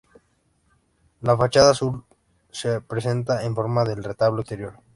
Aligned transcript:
La 1.19 1.37
fachada 1.37 1.75
sur 1.75 2.05
se 2.49 2.81
presenta 2.81 3.43
en 3.43 3.53
forma 3.53 3.83
de 3.83 3.93
retablo 3.93 4.41
exterior. 4.41 4.79